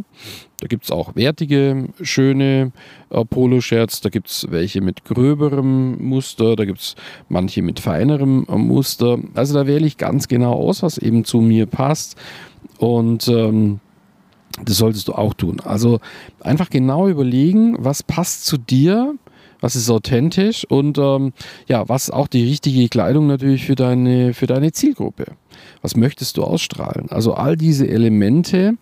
Da 0.60 0.68
gibt 0.68 0.84
es 0.84 0.90
auch 0.90 1.14
wertige, 1.14 1.88
schöne 2.00 2.72
äh, 3.10 3.24
Poloshirts, 3.24 4.00
da 4.00 4.08
gibt 4.08 4.28
es 4.28 4.46
welche 4.50 4.80
mit 4.80 5.04
gröberem 5.04 6.02
Muster, 6.02 6.56
da 6.56 6.64
gibt 6.64 6.80
es 6.80 6.96
manche 7.28 7.60
mit 7.62 7.80
feinerem 7.80 8.46
äh, 8.48 8.56
Muster. 8.56 9.18
Also 9.34 9.54
da 9.54 9.66
wähle 9.66 9.86
ich 9.86 9.98
ganz 9.98 10.28
genau 10.28 10.54
aus, 10.54 10.82
was 10.82 10.98
eben 10.98 11.24
zu 11.24 11.40
mir 11.40 11.66
passt. 11.66 12.16
Und 12.78 13.28
ähm, 13.28 13.80
das 14.62 14.76
solltest 14.76 15.08
du 15.08 15.12
auch 15.14 15.34
tun. 15.34 15.60
Also 15.60 16.00
einfach 16.40 16.70
genau 16.70 17.08
überlegen, 17.08 17.76
was 17.78 18.02
passt 18.02 18.46
zu 18.46 18.56
dir, 18.56 19.14
was 19.60 19.76
ist 19.76 19.90
authentisch 19.90 20.64
und 20.68 20.98
ähm, 20.98 21.32
ja, 21.68 21.88
was 21.88 22.10
auch 22.10 22.28
die 22.28 22.44
richtige 22.44 22.88
Kleidung 22.88 23.26
natürlich 23.26 23.64
für 23.64 23.74
deine, 23.74 24.34
für 24.34 24.46
deine 24.46 24.72
Zielgruppe. 24.72 25.24
Was 25.82 25.96
möchtest 25.96 26.36
du 26.36 26.44
ausstrahlen? 26.44 27.08
Also 27.10 27.34
all 27.34 27.56
diese 27.56 27.88
Elemente 27.88 28.74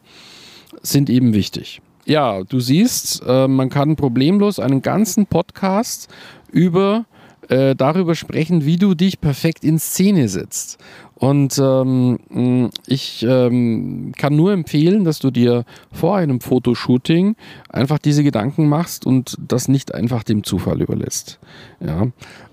sind 0.82 1.08
eben 1.08 1.34
wichtig. 1.34 1.80
Ja, 2.04 2.42
du 2.42 2.58
siehst, 2.58 3.22
äh, 3.26 3.46
man 3.46 3.68
kann 3.68 3.94
problemlos 3.94 4.58
einen 4.58 4.82
ganzen 4.82 5.26
Podcast 5.26 6.08
über 6.50 7.04
äh, 7.48 7.74
darüber 7.74 8.14
sprechen, 8.14 8.64
wie 8.64 8.76
du 8.76 8.94
dich 8.94 9.20
perfekt 9.20 9.64
in 9.64 9.78
Szene 9.78 10.28
setzt. 10.28 10.78
Und 11.14 11.56
ähm, 11.62 12.70
ich 12.86 13.24
ähm, 13.28 14.12
kann 14.16 14.34
nur 14.34 14.52
empfehlen, 14.52 15.04
dass 15.04 15.20
du 15.20 15.30
dir 15.30 15.64
vor 15.92 16.16
einem 16.16 16.40
Fotoshooting 16.40 17.36
einfach 17.68 17.98
diese 17.98 18.24
Gedanken 18.24 18.68
machst 18.68 19.06
und 19.06 19.36
das 19.46 19.68
nicht 19.68 19.94
einfach 19.94 20.24
dem 20.24 20.42
Zufall 20.42 20.82
überlässt. 20.82 21.38
Ja. 21.78 22.08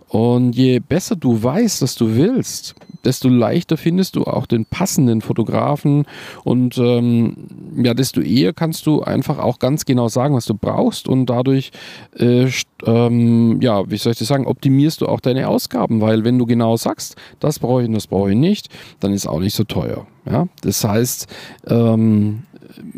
Und 0.09 0.55
je 0.55 0.79
besser 0.79 1.15
du 1.15 1.41
weißt, 1.41 1.83
was 1.83 1.95
du 1.95 2.15
willst, 2.15 2.75
desto 3.05 3.29
leichter 3.29 3.77
findest 3.77 4.15
du 4.15 4.23
auch 4.23 4.47
den 4.47 4.65
passenden 4.65 5.21
Fotografen 5.21 6.05
und 6.43 6.77
ähm, 6.79 7.35
ja, 7.75 7.93
desto 7.93 8.19
eher 8.19 8.53
kannst 8.53 8.87
du 8.87 9.01
einfach 9.03 9.37
auch 9.37 9.59
ganz 9.59 9.85
genau 9.85 10.07
sagen, 10.07 10.35
was 10.35 10.45
du 10.45 10.55
brauchst 10.55 11.07
und 11.07 11.27
dadurch, 11.27 11.71
äh, 12.17 12.49
ähm, 12.85 13.61
ja, 13.61 13.89
wie 13.89 13.97
soll 13.97 14.13
ich 14.13 14.19
das 14.19 14.27
sagen, 14.27 14.47
optimierst 14.47 15.01
du 15.01 15.05
auch 15.05 15.19
deine 15.19 15.47
Ausgaben, 15.47 16.01
weil 16.01 16.23
wenn 16.23 16.39
du 16.39 16.45
genau 16.45 16.75
sagst, 16.75 17.15
das 17.39 17.59
brauche 17.59 17.83
ich 17.83 17.87
und 17.87 17.93
das 17.93 18.07
brauche 18.07 18.31
ich 18.31 18.37
nicht, 18.37 18.69
dann 18.99 19.13
ist 19.13 19.27
auch 19.27 19.39
nicht 19.39 19.55
so 19.55 19.63
teuer. 19.63 20.07
Ja? 20.25 20.47
Das 20.61 20.83
heißt, 20.83 21.27
ähm, 21.67 22.43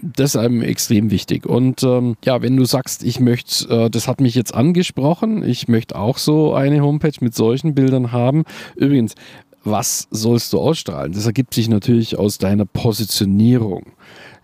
das 0.02 0.36
ist 0.36 0.42
einem 0.42 0.62
extrem 0.62 1.12
wichtig. 1.12 1.46
Und 1.46 1.84
ähm, 1.84 2.16
ja, 2.24 2.42
wenn 2.42 2.56
du 2.56 2.66
sagst, 2.66 3.04
ich 3.04 3.20
möchte, 3.20 3.86
äh, 3.86 3.90
das 3.90 4.08
hat 4.08 4.22
mich 4.22 4.36
jetzt 4.36 4.54
angesprochen, 4.54 5.44
ich 5.44 5.68
möchte 5.68 5.98
auch 5.98 6.18
so 6.18 6.54
eine 6.54 6.82
Homepage 6.82 7.18
mit 7.20 7.36
solchen 7.36 7.74
Bildern 7.76 8.12
haben. 8.12 8.44
Übrigens, 8.76 9.16
was 9.64 10.08
sollst 10.10 10.54
du 10.54 10.60
ausstrahlen? 10.60 11.14
Das 11.14 11.26
ergibt 11.26 11.54
sich 11.54 11.70
natürlich 11.70 12.18
aus 12.18 12.38
deiner 12.38 12.66
Positionierung. 12.66 13.84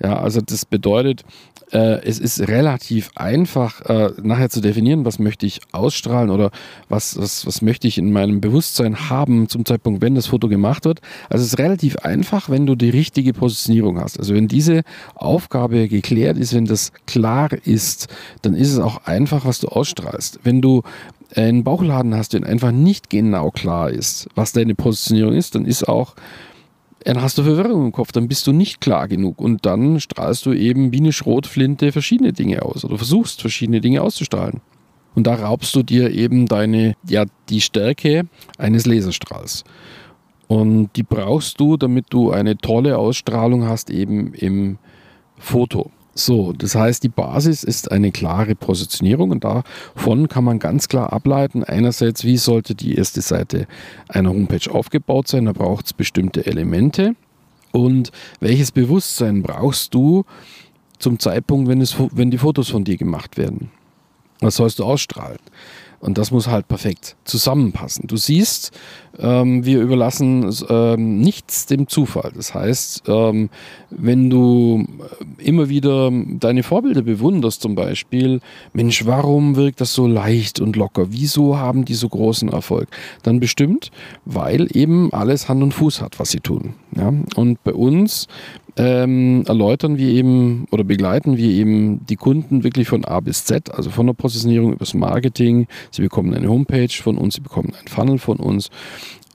Ja, 0.02 0.20
also 0.20 0.42
das 0.42 0.66
bedeutet, 0.66 1.24
äh, 1.72 2.02
es 2.06 2.20
ist 2.20 2.48
relativ 2.48 3.10
einfach 3.16 3.82
äh, 3.82 4.12
nachher 4.22 4.50
zu 4.50 4.62
definieren, 4.62 5.06
was 5.06 5.20
möchte 5.20 5.46
ich 5.46 5.60
ausstrahlen 5.72 6.30
oder 6.30 6.52
was, 6.88 7.20
was, 7.20 7.46
was 7.46 7.62
möchte 7.62 7.88
ich 7.88 7.98
in 7.98 8.12
meinem 8.12 8.40
Bewusstsein 8.40 9.10
haben 9.10 9.50
zum 9.50 9.66
Zeitpunkt, 9.66 10.02
wenn 10.02 10.16
das 10.16 10.28
Foto 10.28 10.48
gemacht 10.48 10.86
wird. 10.86 11.02
Also 11.30 11.44
es 11.44 11.54
ist 11.54 11.60
relativ 11.60 11.98
einfach, 11.98 12.50
wenn 12.50 12.66
du 12.66 12.76
die 12.76 12.90
richtige 12.90 13.34
Positionierung 13.34 14.00
hast. 14.00 14.18
Also 14.18 14.34
wenn 14.34 14.48
diese 14.48 14.84
Aufgabe 15.16 15.88
geklärt 15.88 16.38
ist, 16.38 16.54
wenn 16.54 16.66
das 16.66 16.94
klar 17.06 17.50
ist, 17.66 18.08
dann 18.44 18.54
ist 18.54 18.72
es 18.72 18.80
auch 18.80 19.04
einfach, 19.06 19.46
was 19.46 19.60
du 19.60 19.68
ausstrahlst. 19.68 20.40
Wenn 20.44 20.62
du 20.62 20.84
einen 21.36 21.64
Bauchladen 21.64 22.16
hast, 22.16 22.34
den 22.34 22.46
einfach 22.46 22.72
nicht 22.72 23.10
genau 23.10 23.52
klar 23.52 23.90
ist, 23.90 24.30
was 24.36 24.54
deine 24.54 24.76
Positionierung 24.76 25.34
ist, 25.34 25.56
dann 25.56 25.66
ist 25.66 25.88
auch 25.88 26.16
dann 27.04 27.22
hast 27.22 27.38
du 27.38 27.44
Verwirrung 27.44 27.86
im 27.86 27.92
Kopf, 27.92 28.12
dann 28.12 28.28
bist 28.28 28.48
du 28.48 28.52
nicht 28.52 28.82
klar 28.82 29.08
genug 29.08 29.40
und 29.40 29.66
dann 29.66 30.00
strahlst 30.00 30.46
du 30.46 30.54
eben 30.54 30.92
wie 30.92 31.00
eine 31.00 31.14
Schrotflinte 31.14 31.92
verschiedene 31.92 32.34
Dinge 32.34 32.64
aus 32.64 32.84
oder 32.84 32.98
versuchst 32.98 33.42
verschiedene 33.42 33.82
Dinge 33.82 34.02
auszustrahlen. 34.02 34.62
Und 35.16 35.26
da 35.26 35.36
raubst 35.36 35.76
du 35.76 35.82
dir 35.82 36.12
eben 36.12 36.46
deine, 36.46 36.96
ja, 37.08 37.26
die 37.50 37.62
Stärke 37.62 38.28
eines 38.58 38.86
Laserstrahls. 38.86 39.64
Und 40.48 40.90
die 40.96 41.04
brauchst 41.04 41.60
du, 41.60 41.76
damit 41.76 42.06
du 42.10 42.32
eine 42.32 42.58
tolle 42.58 42.98
Ausstrahlung 42.98 43.66
hast, 43.66 43.90
eben 43.90 44.34
im 44.34 44.78
Foto. 45.38 45.92
So, 46.18 46.52
das 46.52 46.74
heißt, 46.74 47.04
die 47.04 47.10
Basis 47.10 47.64
ist 47.64 47.92
eine 47.92 48.12
klare 48.12 48.56
Positionierung 48.56 49.30
und 49.30 49.44
davon 49.44 50.28
kann 50.28 50.44
man 50.44 50.58
ganz 50.58 50.88
klar 50.88 51.14
ableiten, 51.14 51.64
einerseits, 51.64 52.24
wie 52.24 52.38
sollte 52.38 52.74
die 52.74 52.96
erste 52.96 53.22
Seite 53.22 53.68
einer 54.10 54.32
Homepage 54.32 54.72
aufgebaut 54.72 55.28
sein, 55.28 55.46
da 55.46 55.54
braucht 55.54 55.86
es 55.86 55.94
bestimmte 55.94 56.48
Elemente 56.48 57.16
und 57.72 58.12
welches 58.40 58.72
Bewusstsein 58.72 59.44
brauchst 59.44 59.94
du 59.94 60.26
zum 60.98 61.20
Zeitpunkt, 61.20 61.70
wenn, 61.70 61.82
es, 61.82 61.96
wenn 62.12 62.32
die 62.32 62.40
Fotos 62.40 62.70
von 62.70 62.84
dir 62.84 62.98
gemacht 62.98 63.38
werden. 63.38 63.70
Was 64.40 64.56
sollst 64.56 64.80
du 64.80 64.86
ausstrahlen? 64.86 65.38
Und 66.00 66.18
das 66.18 66.32
muss 66.32 66.48
halt 66.48 66.68
perfekt 66.68 67.16
zusammenpassen. 67.24 68.08
Du 68.08 68.18
siehst, 68.18 68.72
ähm, 69.20 69.66
wir 69.66 69.82
überlassen 69.82 70.54
ähm, 70.70 71.20
nichts 71.20 71.66
dem 71.66 71.88
Zufall. 71.88 72.32
Das 72.36 72.54
heißt, 72.54 73.04
ähm, 73.08 73.50
wenn 73.90 74.30
du 74.30 74.86
äh, 75.40 75.44
immer 75.44 75.70
wieder 75.70 76.12
deine 76.12 76.62
Vorbilder 76.62 77.02
bewunderst, 77.02 77.62
zum 77.62 77.74
Beispiel, 77.74 78.42
Mensch, 78.74 79.06
warum 79.06 79.56
wirkt 79.56 79.82
das 79.82 79.94
so 79.94 80.06
leicht 80.06 80.60
und 80.60 80.76
locker? 80.76 81.08
Wieso 81.10 81.58
haben 81.58 81.84
die 81.84 81.96
so 81.96 82.10
großen 82.10 82.50
Erfolg? 82.50 82.90
Dann 83.24 83.40
bestimmt, 83.40 83.90
weil 84.26 84.68
eben 84.76 85.12
alles 85.14 85.50
Hand 85.50 85.64
und 85.64 85.74
Fuß 85.74 86.02
hat, 86.02 86.20
was 86.20 86.30
sie 86.30 86.40
tun. 86.40 86.76
Ja? 86.96 87.12
Und 87.36 87.64
bei 87.64 87.74
uns 87.74 88.28
ähm, 88.78 89.44
erläutern 89.48 89.98
wir 89.98 90.10
eben 90.10 90.68
oder 90.72 90.84
begleiten 90.84 91.38
wir 91.38 91.50
eben 91.50 92.06
die 92.06 92.16
Kunden 92.16 92.64
wirklich 92.64 92.88
von 92.88 93.06
A 93.06 93.20
bis 93.20 93.44
Z, 93.44 93.74
also 93.74 93.90
von 93.90 94.06
der 94.06 94.14
Positionierung 94.14 94.74
übers 94.74 94.94
Marketing. 94.94 95.68
Sie 95.92 96.04
bekommen 96.04 96.34
eine 96.34 96.48
Homepage 96.48 96.90
von 96.90 97.18
uns, 97.18 97.36
sie 97.36 97.42
bekommen 97.42 97.74
einen 97.78 97.88
Funnel 97.88 98.20
von 98.20 98.38
uns 98.38 98.70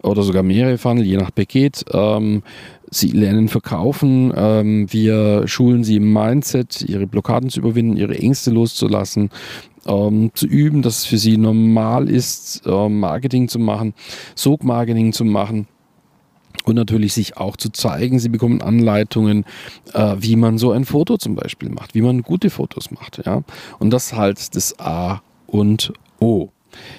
oder 0.02 0.22
sogar 0.22 0.42
mehrere 0.42 0.78
Funnel, 0.78 1.04
je 1.04 1.16
nach 1.16 1.34
Paket. 1.34 1.84
Ähm, 1.92 2.42
sie 2.90 3.08
lernen 3.08 3.49
verkaufen. 3.49 4.32
Ähm, 4.37 4.87
wir 4.92 5.49
schulen 5.49 5.82
sie 5.82 5.96
im 5.96 6.12
Mindset, 6.12 6.82
ihre 6.82 7.06
Blockaden 7.06 7.50
zu 7.50 7.61
überwinden, 7.61 7.96
ihre 7.96 8.18
Ängste 8.18 8.50
loszulassen. 8.50 9.30
Ähm, 9.87 10.30
zu 10.34 10.46
üben, 10.46 10.82
dass 10.82 10.99
es 10.99 11.06
für 11.06 11.18
sie 11.18 11.37
normal 11.37 12.08
ist, 12.08 12.62
äh, 12.66 12.88
Marketing 12.88 13.49
zu 13.49 13.58
machen, 13.58 13.94
Sog-Marketing 14.37 15.12
zu 15.12 15.25
machen 15.25 15.66
und 16.64 16.75
natürlich 16.76 17.12
sich 17.14 17.37
auch 17.37 17.56
zu 17.56 17.71
zeigen. 17.71 18.18
Sie 18.18 18.28
bekommen 18.28 18.62
Anleitungen, 18.62 19.44
äh, 19.92 20.16
wie 20.18 20.37
man 20.37 20.59
so 20.59 20.73
ein 20.73 20.85
Foto 20.85 21.16
zum 21.16 21.35
Beispiel 21.35 21.68
macht, 21.71 21.94
wie 21.94 22.02
man 22.02 22.23
gute 22.23 22.50
Fotos 22.50 22.90
macht. 22.90 23.25
Ja? 23.25 23.42
Und 23.78 23.90
das 23.90 24.12
halt 24.12 24.54
das 24.54 24.78
A 24.78 25.23
und 25.47 25.92
O. 26.21 26.49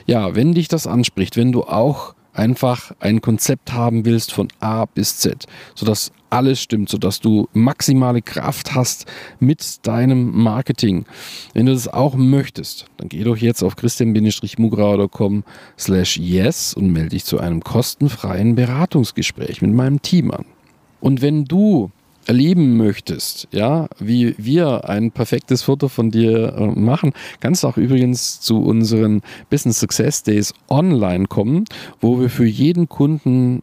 Ja, 0.06 0.36
wenn 0.36 0.54
dich 0.54 0.68
das 0.68 0.86
anspricht, 0.86 1.38
wenn 1.38 1.52
du 1.52 1.64
auch 1.64 2.14
einfach 2.34 2.92
ein 3.00 3.22
Konzept 3.22 3.74
haben 3.74 4.06
willst 4.06 4.32
von 4.32 4.48
A 4.60 4.86
bis 4.86 5.18
Z, 5.18 5.46
sodass 5.76 6.12
alles 6.34 6.60
stimmt, 6.62 6.90
sodass 6.90 7.20
du 7.20 7.48
maximale 7.54 8.22
Kraft 8.22 8.74
hast 8.74 9.06
mit 9.40 9.86
deinem 9.86 10.32
Marketing. 10.32 11.06
Wenn 11.54 11.68
du 11.68 11.74
das 11.74 11.88
auch 11.88 12.16
möchtest, 12.16 12.88
dann 12.98 13.10
geh 13.10 13.24
doch 13.24 13.38
jetzt 13.38 13.64
auf 13.64 13.76
christian-mugrauer.com 13.76 15.44
slash 15.78 16.18
yes 16.18 16.74
und 16.74 16.92
melde 16.92 17.10
dich 17.10 17.26
zu 17.26 17.40
einem 17.40 17.64
kostenfreien 17.64 18.56
Beratungsgespräch 18.56 19.62
mit 19.62 19.74
meinem 19.74 20.02
Team 20.02 20.32
an. 20.32 20.46
Und 21.00 21.22
wenn 21.22 21.46
du 21.46 21.92
erleben 22.26 22.78
möchtest, 22.78 23.48
ja, 23.52 23.88
wie 24.00 24.36
wir 24.38 24.90
ein 24.90 25.12
perfektes 25.12 25.62
Foto 25.64 25.88
von 25.88 26.10
dir 26.10 26.54
äh, 26.54 26.80
machen, 26.80 27.14
kannst 27.42 27.64
du 27.64 27.68
auch 27.68 27.78
übrigens 27.78 28.40
zu 28.40 28.62
unseren 28.62 29.22
Business 29.50 29.80
Success 29.80 30.24
Days 30.24 30.54
online 30.70 31.26
kommen, 31.28 31.66
wo 32.00 32.20
wir 32.20 32.30
für 32.30 32.46
jeden 32.46 32.88
Kunden 32.88 33.62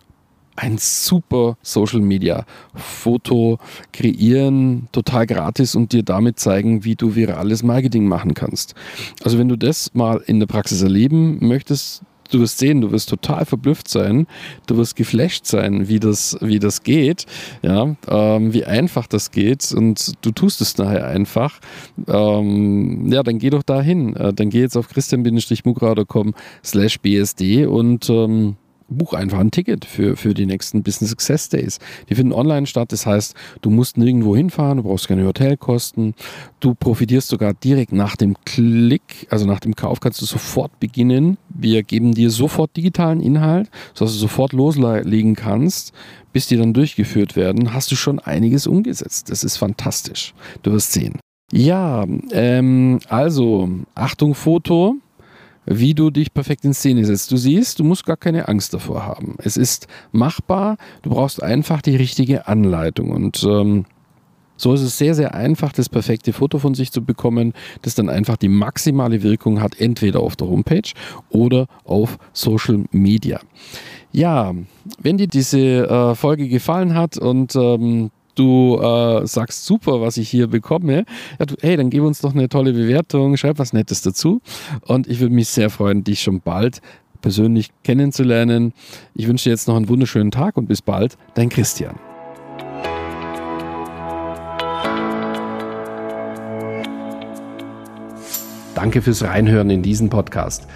ein 0.56 0.76
super 0.78 1.56
Social 1.62 2.00
Media 2.00 2.44
Foto 2.74 3.58
kreieren, 3.92 4.88
total 4.92 5.26
gratis 5.26 5.74
und 5.74 5.92
dir 5.92 6.02
damit 6.02 6.38
zeigen, 6.38 6.84
wie 6.84 6.96
du 6.96 7.14
virales 7.14 7.62
Marketing 7.62 8.06
machen 8.06 8.34
kannst. 8.34 8.74
Also 9.24 9.38
wenn 9.38 9.48
du 9.48 9.56
das 9.56 9.94
mal 9.94 10.22
in 10.26 10.40
der 10.40 10.46
Praxis 10.46 10.82
erleben 10.82 11.38
möchtest, 11.46 12.02
du 12.30 12.40
wirst 12.40 12.58
sehen, 12.58 12.80
du 12.80 12.90
wirst 12.92 13.08
total 13.08 13.44
verblüfft 13.44 13.88
sein, 13.88 14.26
du 14.66 14.76
wirst 14.76 14.96
geflasht 14.96 15.46
sein, 15.46 15.88
wie 15.88 16.00
das, 16.00 16.36
wie 16.40 16.58
das 16.58 16.82
geht, 16.82 17.26
ja, 17.62 17.96
ähm, 18.08 18.52
wie 18.52 18.64
einfach 18.64 19.06
das 19.06 19.30
geht 19.30 19.72
und 19.72 20.12
du 20.24 20.30
tust 20.30 20.60
es 20.60 20.78
nachher 20.78 21.06
einfach. 21.06 21.60
Ähm, 22.06 23.10
ja, 23.10 23.22
dann 23.22 23.38
geh 23.38 23.50
doch 23.50 23.62
dahin. 23.62 24.16
Äh, 24.16 24.32
dann 24.32 24.50
geh 24.50 24.60
jetzt 24.60 24.76
auf 24.76 24.88
christian-mugra.com 24.88 26.34
slash 26.64 26.98
bsd 27.00 27.66
und 27.66 28.08
ähm, 28.10 28.56
buch 28.90 29.14
einfach 29.14 29.38
ein 29.38 29.50
Ticket 29.50 29.84
für, 29.84 30.16
für 30.16 30.34
die 30.34 30.46
nächsten 30.46 30.82
Business 30.82 31.10
Success 31.10 31.48
Days. 31.48 31.78
Die 32.08 32.14
finden 32.14 32.32
online 32.32 32.66
statt. 32.66 32.92
Das 32.92 33.06
heißt, 33.06 33.34
du 33.62 33.70
musst 33.70 33.96
nirgendwo 33.96 34.36
hinfahren, 34.36 34.78
du 34.78 34.82
brauchst 34.84 35.08
keine 35.08 35.26
Hotelkosten. 35.26 36.14
Du 36.60 36.74
profitierst 36.74 37.28
sogar 37.28 37.54
direkt 37.54 37.92
nach 37.92 38.16
dem 38.16 38.36
Klick, 38.44 39.26
also 39.30 39.46
nach 39.46 39.60
dem 39.60 39.74
Kauf 39.74 40.00
kannst 40.00 40.20
du 40.20 40.26
sofort 40.26 40.78
beginnen. 40.80 41.38
Wir 41.48 41.82
geben 41.82 42.12
dir 42.12 42.30
sofort 42.30 42.76
digitalen 42.76 43.20
Inhalt, 43.20 43.70
sodass 43.94 44.14
du 44.14 44.18
sofort 44.18 44.52
loslegen 44.52 45.34
kannst, 45.34 45.92
bis 46.32 46.46
die 46.46 46.56
dann 46.56 46.74
durchgeführt 46.74 47.36
werden. 47.36 47.72
Hast 47.72 47.90
du 47.90 47.96
schon 47.96 48.18
einiges 48.18 48.66
umgesetzt. 48.66 49.30
Das 49.30 49.44
ist 49.44 49.56
fantastisch. 49.56 50.34
Du 50.62 50.72
wirst 50.72 50.92
sehen. 50.92 51.18
Ja, 51.52 52.06
ähm, 52.30 53.00
also 53.08 53.68
Achtung 53.94 54.34
Foto 54.34 54.96
wie 55.72 55.94
du 55.94 56.10
dich 56.10 56.34
perfekt 56.34 56.64
in 56.64 56.74
Szene 56.74 57.04
setzt. 57.04 57.30
Du 57.30 57.36
siehst, 57.36 57.78
du 57.78 57.84
musst 57.84 58.04
gar 58.04 58.16
keine 58.16 58.48
Angst 58.48 58.74
davor 58.74 59.06
haben. 59.06 59.36
Es 59.38 59.56
ist 59.56 59.86
machbar, 60.10 60.76
du 61.02 61.10
brauchst 61.10 61.42
einfach 61.42 61.80
die 61.80 61.94
richtige 61.94 62.48
Anleitung 62.48 63.12
und 63.12 63.44
ähm, 63.44 63.84
so 64.56 64.74
ist 64.74 64.82
es 64.82 64.98
sehr, 64.98 65.14
sehr 65.14 65.32
einfach, 65.32 65.72
das 65.72 65.88
perfekte 65.88 66.32
Foto 66.32 66.58
von 66.58 66.74
sich 66.74 66.90
zu 66.90 67.02
bekommen, 67.02 67.54
das 67.82 67.94
dann 67.94 68.10
einfach 68.10 68.36
die 68.36 68.48
maximale 68.48 69.22
Wirkung 69.22 69.62
hat, 69.62 69.80
entweder 69.80 70.20
auf 70.20 70.36
der 70.36 70.48
Homepage 70.48 70.90
oder 71.30 71.66
auf 71.84 72.18
Social 72.32 72.84
Media. 72.90 73.40
Ja, 74.12 74.52
wenn 74.98 75.18
dir 75.18 75.28
diese 75.28 75.88
äh, 75.88 76.14
Folge 76.16 76.48
gefallen 76.48 76.94
hat 76.94 77.16
und 77.16 77.54
ähm, 77.54 78.10
du 78.34 78.78
äh, 78.80 79.26
sagst, 79.26 79.66
super, 79.66 80.00
was 80.00 80.16
ich 80.16 80.28
hier 80.28 80.46
bekomme, 80.46 81.04
ja, 81.38 81.46
du, 81.46 81.54
hey, 81.60 81.76
dann 81.76 81.90
gib 81.90 82.02
uns 82.02 82.20
doch 82.20 82.34
eine 82.34 82.48
tolle 82.48 82.72
Bewertung, 82.72 83.36
schreib 83.36 83.58
was 83.58 83.72
Nettes 83.72 84.02
dazu. 84.02 84.40
Und 84.86 85.06
ich 85.06 85.20
würde 85.20 85.34
mich 85.34 85.48
sehr 85.48 85.70
freuen, 85.70 86.04
dich 86.04 86.22
schon 86.22 86.40
bald 86.40 86.80
persönlich 87.20 87.70
kennenzulernen. 87.84 88.72
Ich 89.14 89.28
wünsche 89.28 89.44
dir 89.44 89.50
jetzt 89.50 89.68
noch 89.68 89.76
einen 89.76 89.88
wunderschönen 89.88 90.30
Tag 90.30 90.56
und 90.56 90.66
bis 90.66 90.82
bald, 90.82 91.16
dein 91.34 91.48
Christian. 91.48 91.94
Danke 98.74 99.02
fürs 99.02 99.22
Reinhören 99.22 99.68
in 99.68 99.82
diesen 99.82 100.08
Podcast. 100.08 100.66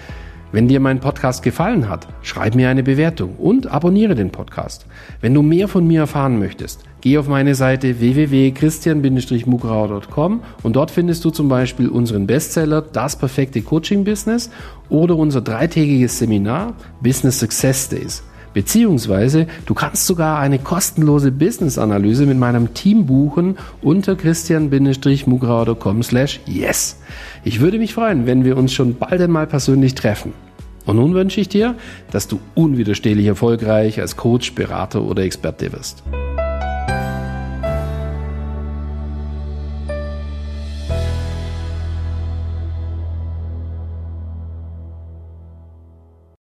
Wenn 0.51 0.67
dir 0.67 0.79
mein 0.79 0.99
Podcast 0.99 1.41
gefallen 1.43 1.89
hat, 1.89 2.07
schreib 2.21 2.55
mir 2.55 2.69
eine 2.69 2.83
Bewertung 2.83 3.35
und 3.35 3.67
abonniere 3.67 4.15
den 4.15 4.29
Podcast. 4.31 4.85
Wenn 5.19 5.33
du 5.33 5.41
mehr 5.41 5.67
von 5.67 5.87
mir 5.87 6.01
erfahren 6.01 6.37
möchtest, 6.37 6.83
geh 7.05 7.17
auf 7.19 7.27
meine 7.27 7.53
Seite 7.53 7.99
www.christian-mugrauer.com 7.99 10.41
und 10.63 10.75
dort 10.75 10.89
findest 10.89 11.23
du 11.23 11.29
zum 11.29 11.47
Beispiel 11.47 11.87
unseren 11.87 12.25
Bestseller 12.25 12.81
Das 12.81 13.15
perfekte 13.15 13.61
Coaching 13.61 14.03
Business 14.03 14.49
oder 14.89 15.15
unser 15.15 15.41
dreitägiges 15.41 16.17
Seminar 16.17 16.73
Business 17.01 17.37
Success 17.39 17.89
Days. 17.89 18.23
Beziehungsweise 18.55 19.45
du 19.67 19.75
kannst 19.75 20.07
sogar 20.07 20.39
eine 20.39 20.57
kostenlose 20.57 21.31
Business-Analyse 21.31 22.25
mit 22.25 22.39
meinem 22.39 22.73
Team 22.73 23.05
buchen 23.05 23.59
unter 23.83 24.15
christian-mugrauer.com 24.15 26.01
slash 26.01 26.39
yes. 26.47 26.99
Ich 27.43 27.59
würde 27.59 27.77
mich 27.77 27.93
freuen, 27.93 28.25
wenn 28.25 28.45
wir 28.45 28.57
uns 28.57 28.73
schon 28.73 28.95
bald 28.95 29.21
einmal 29.21 29.45
persönlich 29.45 29.93
treffen. 29.93 30.33
Und 30.87 30.95
nun 30.95 31.13
wünsche 31.13 31.39
ich 31.39 31.49
dir, 31.49 31.75
dass 32.09 32.27
du 32.27 32.39
unwiderstehlich 32.55 33.27
erfolgreich 33.27 34.01
als 34.01 34.17
Coach, 34.17 34.55
Berater 34.55 35.03
oder 35.03 35.21
Experte 35.21 35.71
wirst. 35.71 36.01